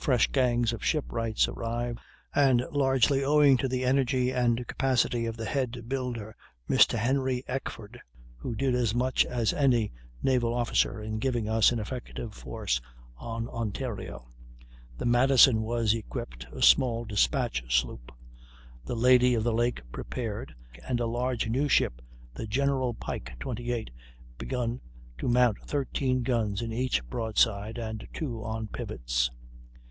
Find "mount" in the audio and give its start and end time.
25.28-25.58